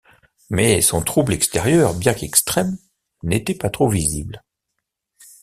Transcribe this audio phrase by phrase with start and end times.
[0.49, 2.75] Mais son trouble extérieur, bien qu’extrême,
[3.21, 4.43] n’était pas trop visible.